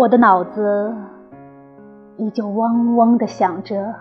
[0.00, 0.96] 我的脑子
[2.16, 3.94] 依旧嗡嗡地响着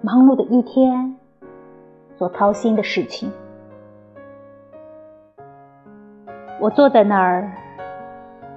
[0.00, 1.16] 忙碌的一天
[2.16, 3.30] 所操心的事情。
[6.60, 7.52] 我坐在那儿，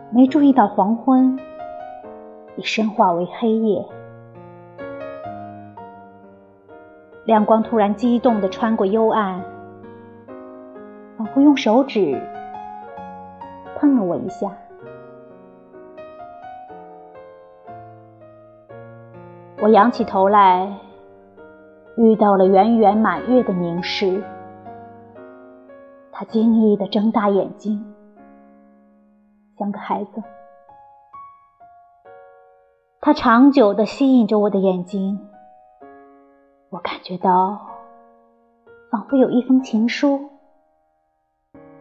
[0.10, 1.38] 没注意到黄昏
[2.56, 3.86] 已深化为黑夜，
[7.26, 9.40] 亮光突然激动地穿过幽暗，
[11.16, 12.20] 仿佛用手指
[13.76, 14.52] 碰了我一下。
[19.66, 20.78] 我仰起头来，
[21.98, 24.24] 遇到了圆圆满月的凝视。
[26.12, 27.84] 他惊异的睁大眼睛，
[29.58, 30.22] 像个孩子。
[33.02, 35.20] 他长久的吸引着我的眼睛。
[36.70, 37.60] 我感觉到，
[38.92, 40.30] 仿佛有一封情书，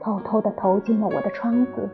[0.01, 1.91] 偷偷的投进了我的窗子。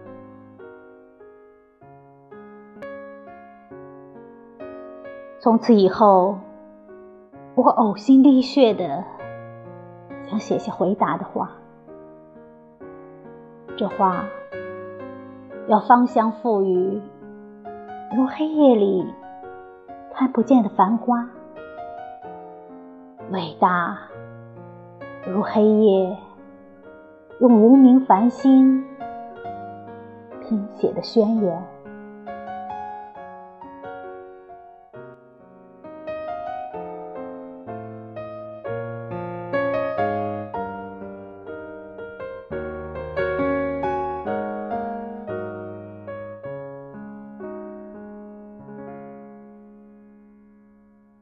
[5.43, 6.39] 从此以后，
[7.55, 9.03] 我呕心沥血的
[10.25, 11.53] 想写下回答的话。
[13.75, 14.27] 这话
[15.67, 17.01] 要芳香馥郁，
[18.15, 19.15] 如黑夜里
[20.13, 21.25] 看不见的繁花；
[23.31, 23.97] 伟大，
[25.27, 26.19] 如黑夜
[27.41, 28.85] 用无名繁星
[30.43, 31.80] 拼写的宣言。